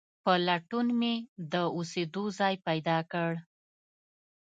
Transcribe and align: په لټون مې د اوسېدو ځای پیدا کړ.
په 0.23 0.33
لټون 0.47 0.87
مې 0.99 1.15
د 1.53 1.55
اوسېدو 1.77 2.23
ځای 2.39 2.55
پیدا 2.67 2.97
کړ. 3.11 3.31